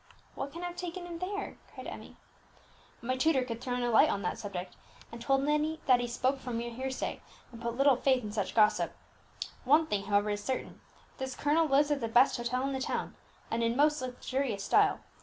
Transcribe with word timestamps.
"What 0.33 0.51
can 0.51 0.63
have 0.63 0.75
taken 0.77 1.05
him 1.05 1.19
there?" 1.19 1.57
cried 1.71 1.85
Emmie. 1.85 2.17
"My 3.03 3.15
tutor 3.15 3.43
could 3.43 3.61
throw 3.61 3.75
no 3.75 3.91
light 3.91 4.09
on 4.09 4.23
that 4.23 4.39
subject, 4.39 4.75
and 5.11 5.21
told 5.21 5.43
me 5.43 5.79
that 5.85 5.99
he 5.99 6.07
spoke 6.07 6.39
from 6.39 6.57
mere 6.57 6.71
hearsay, 6.71 7.21
and 7.51 7.61
put 7.61 7.77
little 7.77 7.97
faith 7.97 8.23
in 8.23 8.31
such 8.31 8.55
gossip. 8.55 8.93
One 9.63 9.85
thing, 9.85 10.05
however, 10.05 10.31
is 10.31 10.43
certain, 10.43 10.81
this 11.19 11.35
colonel 11.35 11.67
lives 11.67 11.91
at 11.91 12.01
the 12.01 12.07
best 12.07 12.35
hotel 12.37 12.63
in 12.63 12.73
the 12.73 12.79
town, 12.81 13.15
and 13.51 13.61
in 13.61 13.77
most 13.77 14.01
luxurious 14.01 14.63
style. 14.63 15.01